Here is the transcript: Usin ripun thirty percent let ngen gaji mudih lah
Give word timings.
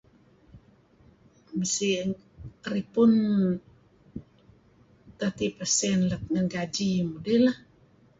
Usin 1.61 2.07
ripun 2.73 3.11
thirty 5.19 5.47
percent 5.57 6.01
let 6.09 6.23
ngen 6.31 6.45
gaji 6.53 6.89
mudih 7.09 7.39
lah 7.45 7.57